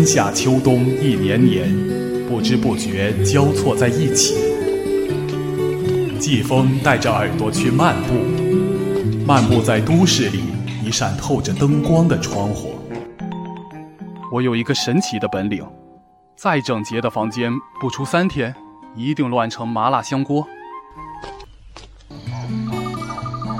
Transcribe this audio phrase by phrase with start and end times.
[0.00, 1.68] 春夏秋冬一年年，
[2.26, 4.34] 不知不觉交错在一起。
[6.18, 8.14] 季风带着耳朵去漫步，
[9.26, 10.40] 漫步在都市里
[10.82, 12.76] 一扇透着灯光的窗户。
[14.32, 15.62] 我有一个神奇的本领，
[16.34, 18.54] 再整洁的房间，不出三天，
[18.96, 20.48] 一定乱成麻辣香锅。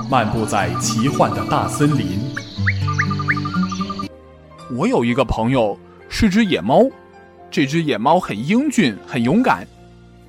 [0.09, 2.19] 漫步在奇幻的大森林。
[4.75, 5.77] 我有一个朋友
[6.13, 6.87] 是只野猫，
[7.49, 9.65] 这只野猫很英俊，很勇敢，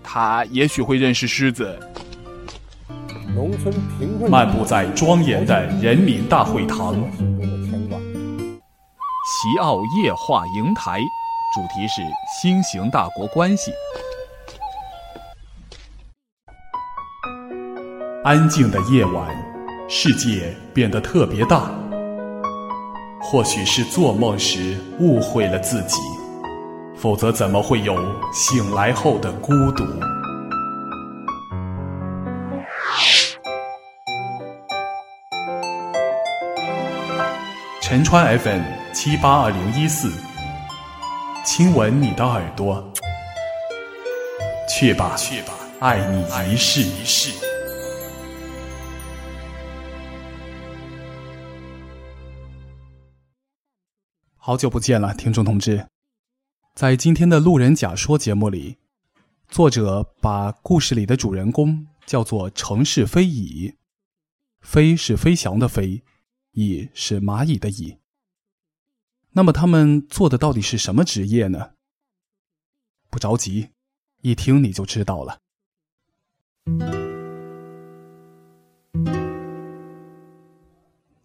[0.02, 1.76] 它也许会认识狮子。
[3.34, 4.30] 农村贫困。
[4.30, 6.94] 漫步在庄严的人民大会堂。
[9.24, 11.00] 席奥夜话营台，
[11.52, 12.00] 主题是
[12.40, 13.72] 新型大国关系。
[18.22, 19.52] 安静的夜晚。
[19.88, 21.70] 世界变得特别大，
[23.22, 25.96] 或许是做梦时误会了自己，
[26.96, 27.96] 否则怎么会有
[28.32, 29.84] 醒来后的孤独？
[37.80, 38.62] 陈川 FM
[38.92, 40.10] 七八二零一四，
[41.44, 42.84] 亲吻你的耳朵，
[44.68, 47.51] 去吧，去吧，爱你一世一世。
[54.44, 55.86] 好久不见了，听众同志。
[56.74, 58.76] 在今天的路人甲说节目里，
[59.46, 63.76] 作者把故事里的主人公叫做城市飞蚁，
[64.60, 66.02] 飞是飞翔的飞，
[66.54, 67.98] 蚁是蚂蚁的蚁。
[69.30, 71.74] 那么他们做的到底是什么职业呢？
[73.10, 73.68] 不着急，
[74.22, 75.38] 一听你就知道了。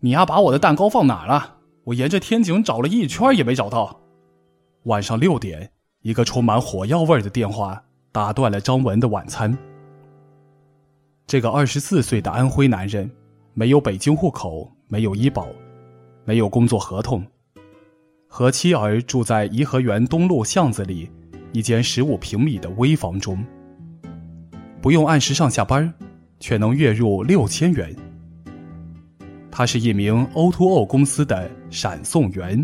[0.02, 1.57] 你呀，把我的蛋糕放哪了？
[1.88, 3.98] 我沿着天井找了一圈也没找到。
[4.84, 5.72] 晚上六点，
[6.02, 9.58] 一个充满火药味的电话打断了张文的晚餐。
[11.26, 13.10] 这个二十四岁的安徽男人，
[13.54, 15.48] 没有北京户口，没有医保，
[16.26, 17.26] 没有工作合同，
[18.28, 21.10] 和妻儿住在颐和园东路巷子里
[21.54, 23.42] 一间十五平米的危房中，
[24.82, 25.94] 不用按时上下班，
[26.38, 27.96] 却能月入六千元。
[29.58, 32.64] 他是一名 O2O 公司的闪送员。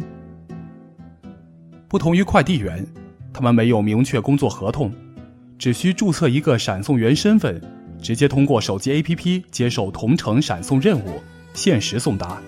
[1.88, 2.86] 不同于快递员，
[3.34, 4.94] 他们没有明确工作合同，
[5.58, 7.60] 只需注册一个闪送员身份，
[8.00, 11.20] 直接通过手机 APP 接受同城闪送任务，
[11.56, 12.40] 限时送达。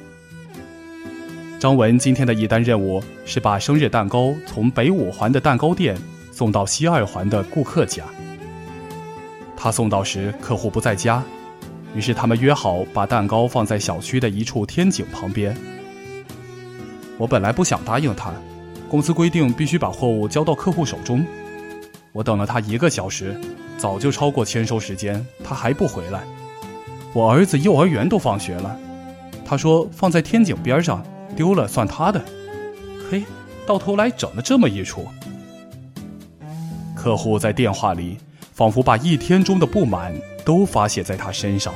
[1.57, 5.97] 张文今天的一单任务是把生日蛋糕从北五环的蛋糕店
[6.31, 8.03] 送到西二环的顾客家。
[9.57, 11.23] 他送到时，客户不在家。
[11.95, 15.55] 于是他们约好把蛋糕放在小区的一处天井旁边。
[17.17, 18.33] 我本来不想答应他，
[18.89, 21.25] 公司规定必须把货物交到客户手中。
[22.11, 23.39] 我等了他一个小时，
[23.77, 26.23] 早就超过签收时间，他还不回来。
[27.13, 28.77] 我儿子幼儿园都放学了，
[29.45, 31.01] 他说放在天井边上，
[31.33, 32.21] 丢了算他的。
[33.09, 33.23] 嘿，
[33.65, 35.07] 到头来整了这么一出。
[36.93, 38.17] 客户在电话里
[38.51, 40.13] 仿佛把一天中的不满。
[40.45, 41.73] 都发泄在他身上，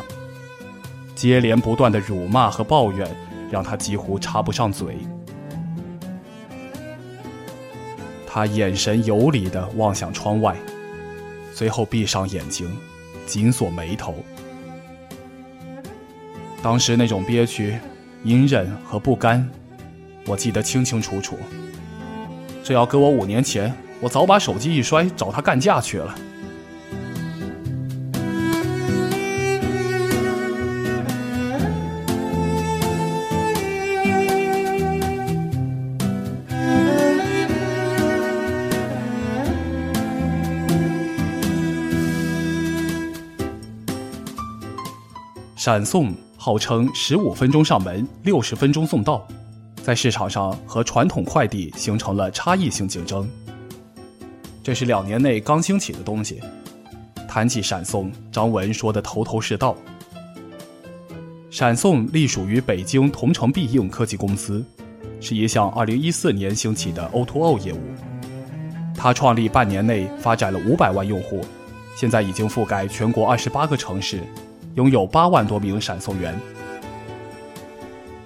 [1.15, 3.09] 接连不断的辱骂和抱怨，
[3.51, 4.99] 让他几乎插不上嘴。
[8.25, 10.55] 他眼神游离的望向窗外，
[11.51, 12.71] 随后闭上眼睛，
[13.25, 14.13] 紧锁眉头。
[16.61, 17.79] 当时那种憋屈、
[18.23, 19.49] 隐忍和不甘，
[20.27, 21.39] 我记得清清楚楚。
[22.63, 26.15] 这要搁我五年前，我早把手机一摔，找他干架去了。
[45.59, 49.27] 闪送号称十五分钟上门，六十分钟送到，
[49.83, 53.29] 在市场上和传统快递形成了差异性竞争。
[54.63, 56.39] 这是两年内刚兴起的东西。
[57.27, 59.75] 谈起闪送，张文说的头头是道。
[61.51, 64.63] 闪送隶属于北京同城必应科技公司，
[65.19, 67.81] 是一项二零一四年兴起的 O2O 业务。
[68.95, 71.41] 他创立半年内发展了五百万用户，
[71.97, 74.23] 现在已经覆盖全国二十八个城市。
[74.79, 76.33] 拥有八万多名闪送员，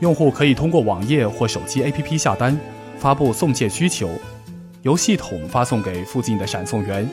[0.02, 2.56] 用户可以通过网页或手机 APP 下单，
[3.00, 4.08] 发布送件需求，
[4.84, 7.10] 由系统发送给附近的闪送员。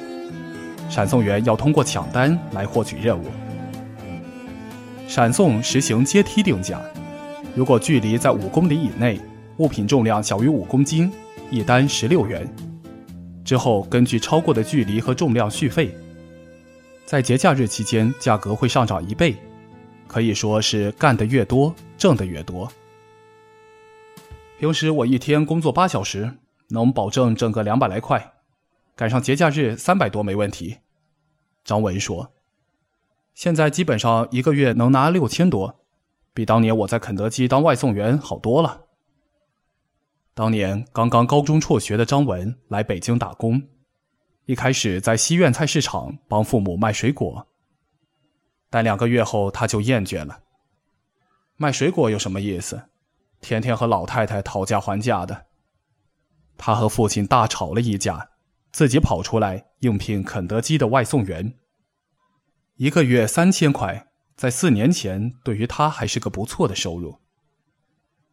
[0.90, 3.24] 闪送员要通过抢单来获取任务。
[5.08, 6.78] 闪送实行阶梯定价，
[7.54, 9.18] 如果距离在五公里以内，
[9.56, 11.10] 物品重量小于五公斤，
[11.50, 12.46] 一单十六元。
[13.42, 15.96] 之后根据超过的距离和重量续费。
[17.10, 19.34] 在节假日期间，价格会上涨一倍，
[20.06, 22.70] 可以说是干得越多，挣得越多。
[24.60, 26.32] 平时我一天工作八小时，
[26.68, 28.34] 能保证挣个两百来块，
[28.94, 30.76] 赶上节假日三百多没问题。
[31.64, 32.32] 张文说
[33.34, 35.80] ：“现在基本上一个月能拿六千多，
[36.32, 38.82] 比当年我在肯德基当外送员好多了。”
[40.32, 43.60] 当年刚刚高中辍学的张文来北京打工。
[44.50, 47.46] 一开始在西苑菜市场帮父母卖水果，
[48.68, 50.40] 但两个月后他就厌倦了。
[51.56, 52.88] 卖水果有什么意思？
[53.40, 55.46] 天天和老太太讨价还价的。
[56.58, 58.30] 他和父亲大吵了一架，
[58.72, 61.54] 自己跑出来应聘肯德基的外送员。
[62.74, 67.20] 一个月三千块，在四年前对于他还是个不错的收入。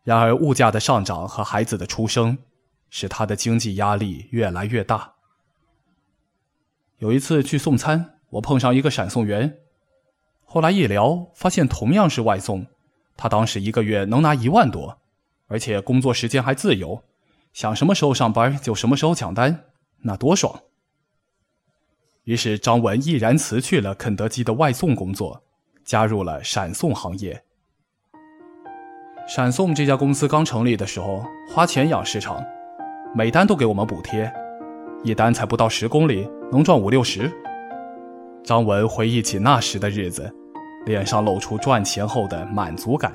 [0.04, 2.40] 然而物价的上涨和孩子的出生，
[2.90, 5.17] 使他的经济压力越来越大。
[7.00, 9.58] 有一次去送餐，我碰上一个闪送员，
[10.46, 12.66] 后来一聊，发现同样是外送，
[13.16, 14.98] 他当时一个月能拿一万多，
[15.48, 17.04] 而且工作时间还自由，
[17.54, 19.66] 想什么时候上班就什么时候抢单，
[20.02, 20.62] 那多爽。
[22.24, 25.44] 于是张文毅然辞去了肯德基的外送工作，
[25.86, 27.44] 加入了闪送行业。
[29.28, 31.24] 闪送这家公司刚成立的时候，
[31.54, 32.44] 花钱养市场，
[33.14, 34.34] 每单都给我们补贴。
[35.04, 37.32] 一单才不到十公里，能赚五六十。
[38.44, 40.34] 张文回忆起那时的日子，
[40.86, 43.12] 脸上露出赚钱后的满足感。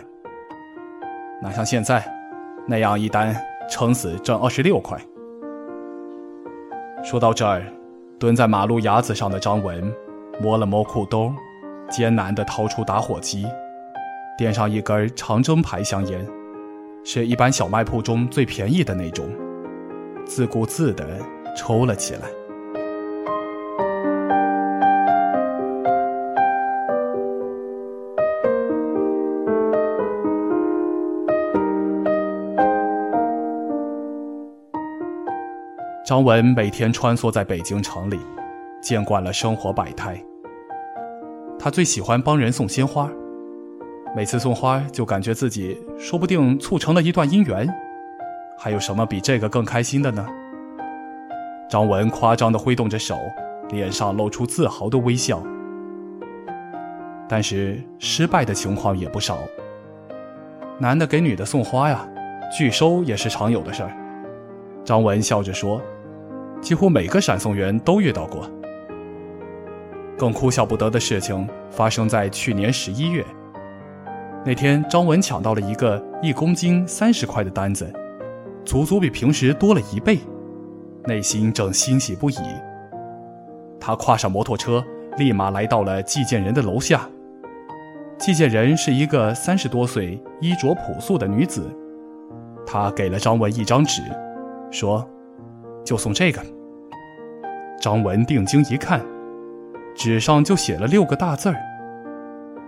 [1.40, 2.04] 哪像现在，
[2.66, 3.34] 那样一单
[3.70, 4.98] 撑死挣二十六块。
[7.02, 7.64] 说到这儿，
[8.18, 9.92] 蹲在马路牙子上的张文
[10.40, 11.32] 摸了摸裤兜，
[11.90, 13.46] 艰难地掏出打火机，
[14.36, 16.26] 点上一根长征牌香烟，
[17.02, 19.26] 是一般小卖铺中最便宜的那种，
[20.26, 21.04] 自顾自地。
[21.54, 22.41] 抽了起来。
[36.12, 38.20] 张文每天穿梭在北京城里，
[38.82, 40.22] 见惯了生活百态。
[41.58, 43.10] 他最喜欢帮人送鲜花，
[44.14, 47.66] 每次送花就感觉自己说不定促成了一段姻缘。
[48.58, 50.26] 还有什么比这个更开心的呢？
[51.70, 53.16] 张文夸张地挥动着手，
[53.70, 55.42] 脸上露出自豪的微笑。
[57.26, 59.38] 但是失败的情况也不少。
[60.78, 62.06] 男的给女的送花呀，
[62.54, 63.90] 拒收也是常有的事儿。
[64.84, 65.80] 张文笑着说
[66.62, 68.48] ：“几乎每个闪送员都遇到过。”
[70.16, 73.22] 更哭笑不得的事情发生在去年十一月。
[74.44, 77.92] 那天，张文抢到了一个一公斤三十块的单子，
[78.64, 80.18] 足足比平时多了一倍。
[81.04, 82.36] 内心正欣喜不已。
[83.80, 84.84] 他跨上摩托车，
[85.18, 87.08] 立马来到了寄件人的楼下。
[88.18, 91.68] 寄件人是一个三十多岁、衣着朴素的女子。
[92.64, 94.00] 她给了张文一张纸，
[94.70, 95.04] 说
[95.84, 96.40] ：“就送这个。”
[97.80, 99.00] 张文定睛一看，
[99.94, 101.56] 纸上就写了六个大字儿：“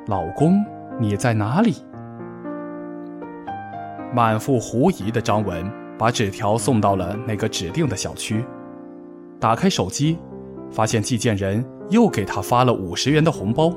[0.08, 0.64] 老公，
[0.98, 1.76] 你在哪里？”
[4.14, 5.84] 满腹狐疑的张文。
[5.96, 8.44] 把纸条送到了那个指定的小区，
[9.38, 10.18] 打开手机，
[10.68, 13.72] 发现寄件人又给他发了五十元的红包，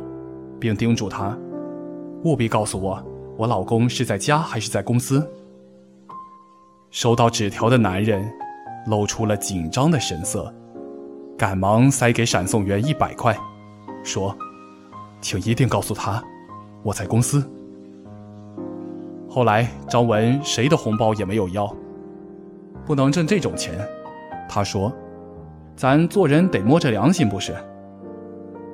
[0.59, 1.37] 并叮嘱他，
[2.23, 2.99] 务必告诉我，
[3.37, 5.31] 我老公是在家还是在公司。
[6.89, 8.27] 收到纸条的男人
[8.87, 10.53] 露出了紧张的神色，
[11.37, 13.37] 赶忙塞给闪送员一百块，
[14.03, 14.35] 说
[15.21, 16.23] ：“请一定告诉他，
[16.83, 17.47] 我在公司。”
[19.29, 21.71] 后来张文谁的红包也没有要。
[22.85, 23.77] 不能挣这种钱，
[24.47, 24.91] 他说
[25.75, 27.53] ：“咱做人得摸着良心，不是？”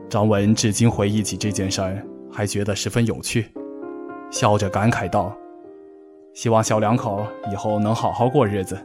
[0.08, 3.52] 张文至今回忆起这件事儿，还觉得十分有趣，
[4.30, 5.36] 笑着感慨道
[6.36, 8.78] ：“希望小两口以后能好好过日子。”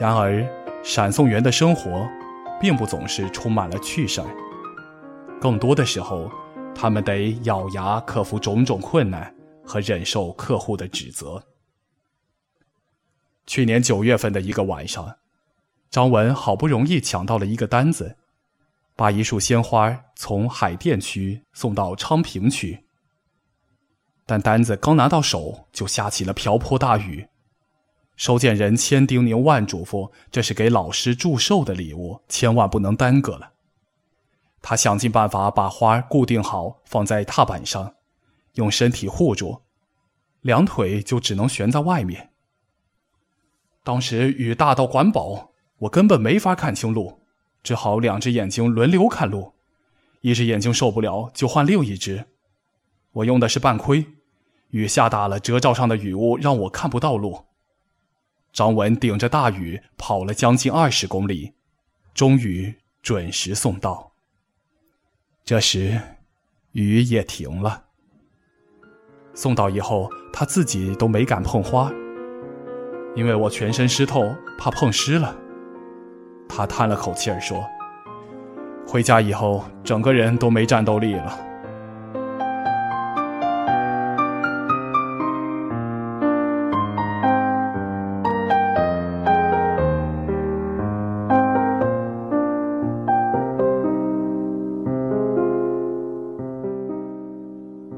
[0.00, 0.42] 然而，
[0.82, 2.08] 闪送员的生活，
[2.58, 4.26] 并不总是充满了趣事儿，
[5.38, 6.30] 更多的时候，
[6.74, 11.44] 他们得咬牙克服种种困难和忍受客户的指责。
[13.46, 15.18] 去年九月份的一个晚上，
[15.90, 18.16] 张文好不容易抢到了一个单子，
[18.96, 22.86] 把一束鲜花从海淀区送到昌平区。
[24.24, 27.28] 但单子刚拿到手，就下起了瓢泼大雨。
[28.20, 33.52] 收件人千叮咛万嘱咐，这是给老师祝寿的礼物，千万不能耽搁了。
[34.60, 37.94] 他想尽办法把花固定好，放在踏板上，
[38.56, 39.62] 用身体护住。
[40.42, 42.28] 两腿就只能悬在外面。
[43.82, 47.22] 当时雨大到管饱，我根本没法看清路，
[47.62, 49.54] 只好两只眼睛轮流看路，
[50.20, 52.26] 一只眼睛受不了就换另一只。
[53.12, 54.04] 我用的是半盔，
[54.72, 57.46] 雨下大了，遮罩上的雨雾让我看不到路。
[58.52, 61.54] 张文顶着大雨跑了将近二十公里，
[62.12, 64.12] 终于准时送到。
[65.44, 66.00] 这时，
[66.72, 67.84] 雨也停了。
[69.34, 71.90] 送到以后，他自己都没敢碰花，
[73.14, 75.36] 因为我全身湿透，怕碰湿了。
[76.48, 77.64] 他叹了口气儿说
[78.86, 81.38] ：“回家以后，整个人都没战斗力了。”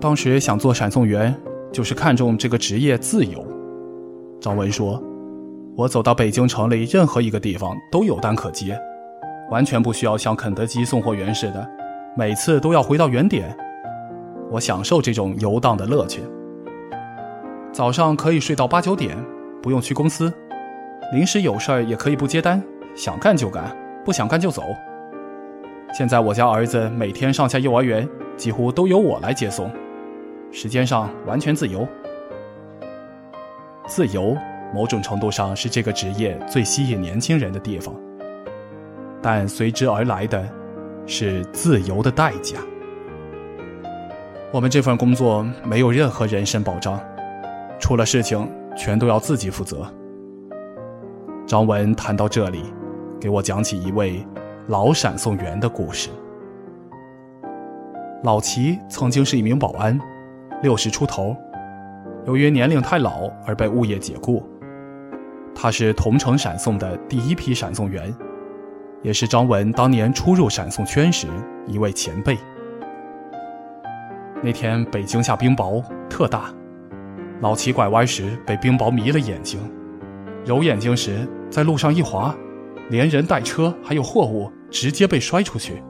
[0.03, 1.33] 当时想做闪送员，
[1.71, 3.47] 就是看中这个职业自由。
[4.41, 5.01] 张文说
[5.79, 8.77] ：“我走到北京城里任何一个地方都有单可接，
[9.49, 11.71] 完全不需要像肯德基送货员似的，
[12.17, 13.57] 每次都要回到原点。
[14.51, 16.21] 我享受这种游荡的乐趣。
[17.73, 19.17] 早上可以睡到八九点，
[19.63, 20.35] 不用去公司，
[21.13, 22.61] 临时有事儿也可以不接单，
[22.97, 23.73] 想干就干，
[24.05, 24.65] 不想干就走。
[25.97, 29.71] 现在我家儿子每天上下幼儿园，几乎都由我来接送。”
[30.55, 31.89] 时间上完全自由，
[33.87, 34.37] 自由
[34.75, 37.95] 某种程度上是这个职业最吸引年轻人的地方，
[39.23, 40.47] 但随之而来的，
[41.07, 42.59] 是自由的代价。
[44.53, 47.01] 我们这份工作没有任何人身保障，
[47.81, 49.91] 出了事情全都要自己负责。
[51.47, 52.63] 张文谈到这里，
[53.19, 54.23] 给我讲起一位
[54.69, 56.11] 老闪送员的故事。
[58.23, 59.99] 老齐曾经是一名保安。
[60.63, 61.37] 六十出头，
[62.25, 64.49] 由于年龄太老而被物业解雇。
[65.53, 68.15] 他是同城闪送的第一批闪送员，
[69.03, 71.27] 也是张文当年初入闪送圈时
[71.67, 72.39] 一位前辈。
[74.41, 76.55] 那天北京下冰雹特大，
[77.41, 79.59] 老齐拐弯时被冰雹迷了眼睛，
[80.45, 82.33] 揉眼睛时在路上一滑，
[82.89, 85.83] 连人带车还有货物直接被摔出去，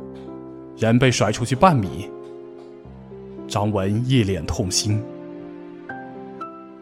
[0.78, 2.10] 人被甩出去半米。
[3.52, 5.04] 张文一脸痛心。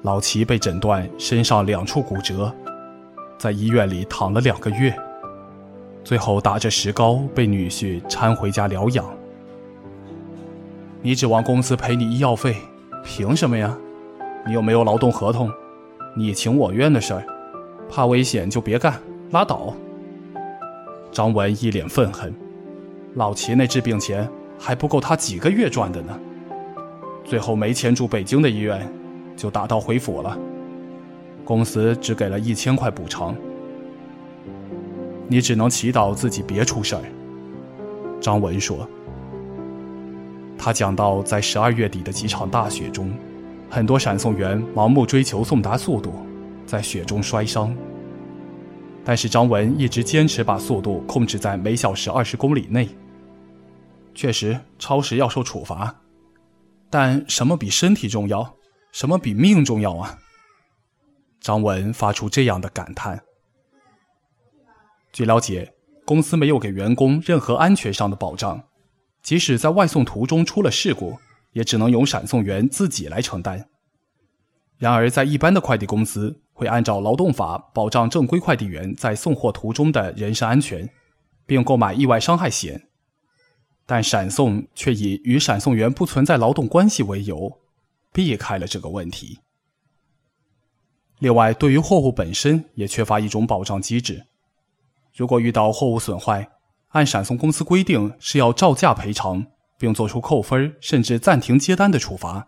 [0.03, 2.55] 老齐被诊断身上两处骨折，
[3.37, 4.97] 在医院里躺了两个月，
[6.05, 9.05] 最后打着石膏被女婿搀回家疗养。
[11.03, 12.55] 你指望公司赔你医药费，
[13.05, 13.77] 凭什么呀？
[14.47, 15.51] 你又没有劳动合同，
[16.15, 17.27] 你情我愿的事儿，
[17.91, 18.95] 怕危险就别干，
[19.33, 19.75] 拉倒。
[21.11, 22.33] 张文一脸愤恨，
[23.17, 26.17] 老齐那治病钱还不够他几个月赚的呢。
[27.25, 28.87] 最后没钱住北京的医院，
[29.37, 30.39] 就打道回府了。
[31.45, 33.35] 公司只给了一千块补偿，
[35.29, 37.03] 你只能祈祷自己别出事儿。
[38.21, 38.89] 张文说。
[40.63, 43.11] 他讲到，在十二月底的几场大雪中，
[43.71, 46.13] 很多闪送员盲目追求送达速度，
[46.67, 47.75] 在雪中摔伤。
[49.03, 52.89] 但是张文一直坚持把速度控制在每小时二十公里内。
[54.15, 55.95] 确实，超时要受处罚。
[56.91, 58.57] 但什么比身体重要？
[58.91, 60.19] 什么比命重要啊？
[61.41, 63.23] 张文发出这样的感叹。
[65.13, 65.73] 据了解，
[66.05, 68.65] 公司没有给员工任何安全上的保障，
[69.23, 71.19] 即使在外送途中出了事故，
[71.53, 73.69] 也只能由闪送员自己来承担。
[74.77, 80.89] 然而，在一般的快递公司，会按照劳动法保障正规快递员在送货途中的人身安全，
[81.47, 82.90] 并购买意外伤害险。
[83.91, 87.59] 但闪送却以与闪送员不存在劳动关系为由，
[88.13, 89.41] 避开了这个问题。
[91.19, 94.25] 另外，对于货物本身也缺乏一种保障机制。
[95.13, 96.49] 如果遇到货物损坏，
[96.91, 99.45] 按闪送公司规定是要照价赔偿，
[99.77, 102.47] 并作出扣分甚至暂停接单的处罚。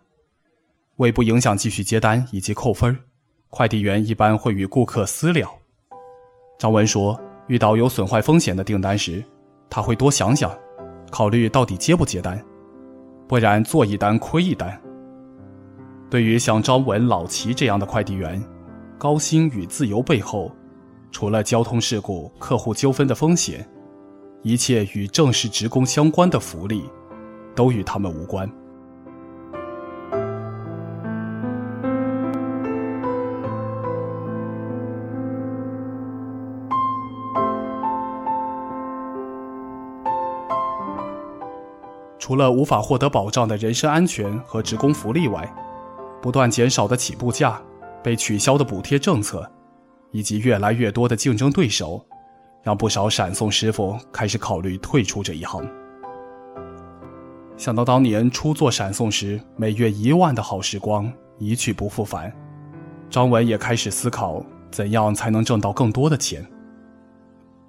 [0.95, 2.97] 为不影响继续接单以及扣分，
[3.49, 5.53] 快递员一般会与顾客私了。
[6.57, 9.21] 张文说，遇到有损坏风险的订单时，
[9.69, 10.57] 他会多想想。
[11.13, 12.43] 考虑到底接不接单，
[13.27, 14.81] 不然做一单亏一单。
[16.09, 18.43] 对于像张文、老齐这样的快递员，
[18.97, 20.51] 高薪与自由背后，
[21.11, 23.63] 除了交通事故、客户纠纷的风险，
[24.41, 26.83] 一切与正式职工相关的福利，
[27.53, 28.51] 都与他们无关。
[42.33, 45.47] 除了无法获得保障的人身安全和职工福利外，
[46.19, 47.61] 不断减少的起步价、
[48.01, 49.47] 被取消的补贴政策，
[50.09, 52.03] 以及越来越多的竞争对手，
[52.63, 55.63] 让不少闪送师傅开始考虑退出这一行。
[57.55, 62.33] 想到当年初做闪送时每月一万的好时光一去不复返，
[63.11, 66.43] 张文也开始思考怎样才能挣到更多的钱。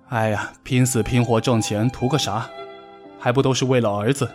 [0.08, 2.48] 哎呀，拼死拼活挣钱图个啥？
[3.18, 4.26] 还不都是为了儿子？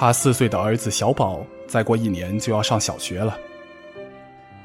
[0.00, 3.36] 他四岁的儿子小宝再过一年就要上小学了。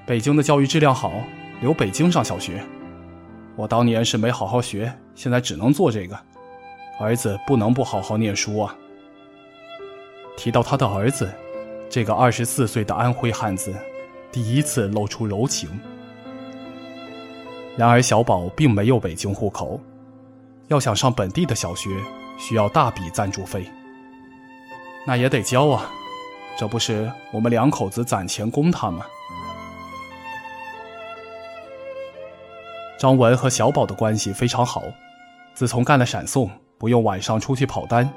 [0.06, 1.12] 北京的教育质量好，
[1.60, 2.64] 留北京上小学。
[3.56, 6.16] 我当年是没好好学，现在只能做这个。
[7.00, 8.76] 儿子不能不好好念书啊。
[10.38, 11.28] 提到他的儿子，
[11.90, 13.74] 这个二十四岁的安徽汉子，
[14.32, 15.68] 第一次露出柔情。
[17.76, 19.82] 然而，小宝并没有北京户口，
[20.68, 21.90] 要想上本地的小学，
[22.38, 23.66] 需要大笔赞助费。
[25.06, 25.92] 那也得交啊，
[26.58, 29.06] 这不是我们两口子攒钱供他吗？
[32.98, 34.82] 张文和小宝的关系非常好，
[35.54, 38.10] 自从干了闪送，不用晚上出去跑单。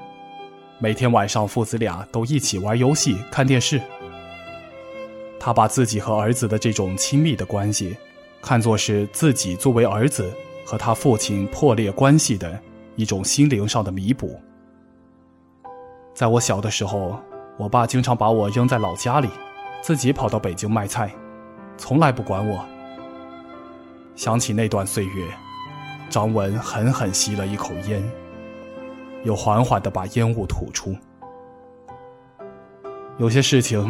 [0.79, 3.81] 每天晚上，父子俩都一起玩游戏、看电视。
[5.39, 7.97] 他把自己和儿子的这种亲密的关系，
[8.41, 10.31] 看作是自己作为儿子
[10.65, 12.57] 和他父亲破裂关系的
[12.95, 14.39] 一种心灵上的弥补。
[16.17, 17.15] 在我小的时候，
[17.57, 19.29] 我爸经常把我扔在老家里，
[19.83, 21.13] 自己跑到北京卖菜，
[21.77, 22.65] 从来不管我。
[24.15, 25.27] 想起那段岁月，
[26.09, 28.03] 张文狠狠吸了一口烟。
[29.25, 30.95] 又缓缓地把烟雾吐出。
[33.19, 33.87] 有些事情，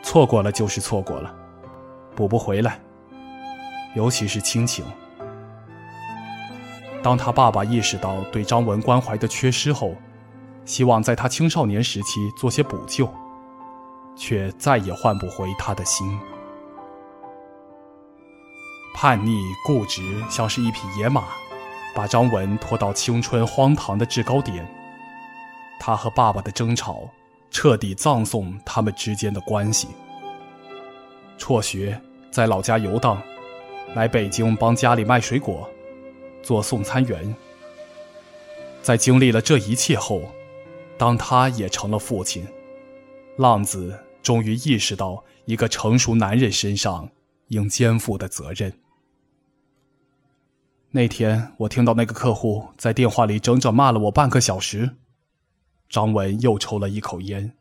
[0.00, 1.34] 错过了就是错过了，
[2.14, 2.78] 补不回来。
[3.96, 4.84] 尤其是亲情。
[7.02, 9.96] 当他爸爸意识到对张文关怀的缺失后，
[10.68, 13.10] 希望在他青少年时期做些补救，
[14.14, 16.06] 却再也换不回他的心。
[18.94, 21.24] 叛逆固执，像是一匹野马。
[21.94, 24.64] 把张文拖到青春荒唐的制高点，
[25.80, 27.08] 他和爸爸的争吵
[27.50, 29.88] 彻底葬送他们之间的关系。
[31.38, 32.00] 辍学，
[32.30, 33.20] 在老家游荡，
[33.94, 35.68] 来北京帮家里卖水果，
[36.40, 37.34] 做送餐员。
[38.80, 40.22] 在经历了这一切后，
[40.98, 42.44] 当他也成了父亲，
[43.36, 47.08] 浪子终于意识到一个成熟男人身上
[47.46, 48.72] 应肩负的责任。
[50.90, 54.96] 那天，我听到那个客户在电话里整整骂了我半个小时。
[55.88, 57.56] 张文又抽了一口烟。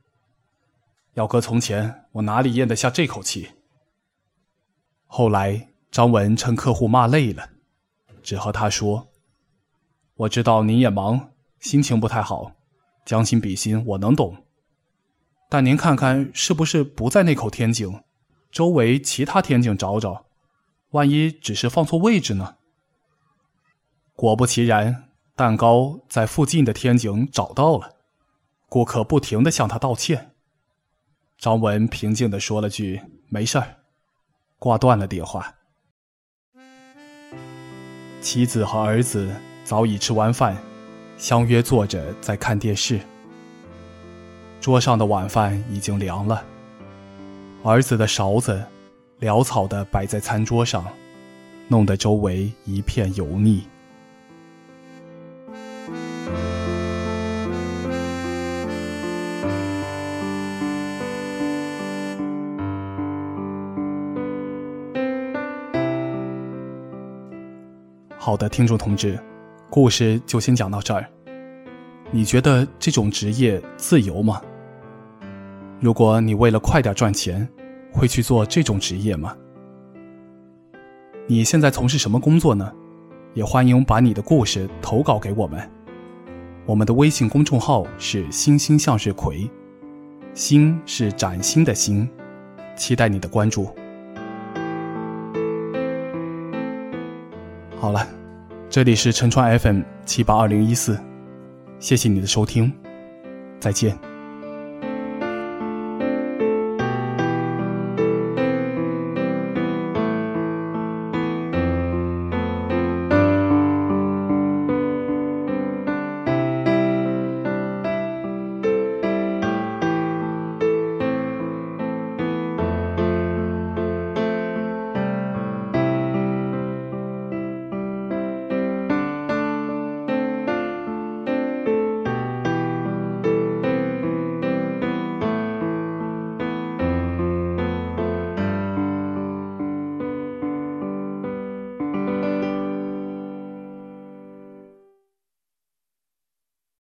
[1.14, 3.50] 要搁从前，我哪里咽得下这口气？
[5.06, 7.50] 后来，张文趁客户骂累了，
[8.22, 9.08] 只和他说
[10.16, 12.52] ：“我知道您也忙，心情不太好，
[13.08, 14.44] 将心比心，我能懂。
[15.50, 18.04] 但您看看，是不是不在那口天井，
[18.52, 20.26] 周围其他天井找找，
[20.90, 22.58] 万一只是放错位置呢？”
[24.14, 25.06] 果不其然，
[25.38, 27.94] 蛋糕在附近的天井找到了。
[28.68, 30.32] 顾客不停的向他道歉。
[31.38, 33.78] 张文平静的说了句“没事儿”，
[34.60, 35.56] 挂断了电话。
[38.20, 40.58] 妻子和儿子早已吃完饭，
[41.18, 43.00] 相约坐着在看电视。
[44.62, 46.44] 桌上的晚饭已经凉了，
[47.64, 48.64] 儿子的勺子
[49.22, 50.86] 潦草的摆在餐桌上，
[51.68, 53.64] 弄得周围一片油腻。
[68.20, 69.18] 好的，听众同志，
[69.70, 71.06] 故事就先讲到这儿。
[72.10, 74.42] 你觉得这种职业自由吗？
[75.80, 77.48] 如果你为了快点赚钱，
[77.92, 79.36] 会去做这种职业吗？
[81.28, 82.72] 你现在从事什么工作呢？
[83.34, 85.70] 也欢迎把你的故事投稿给我们。
[86.66, 89.50] 我们的微信公众号是“星星向日葵”，
[90.34, 92.10] 星是崭新的星，
[92.76, 93.70] 期待你的关注。
[97.78, 98.17] 好了。
[98.70, 101.00] 这里是陈川 FM 七八二零一四，
[101.80, 102.72] 谢谢你的收听，
[103.62, 103.98] 再见。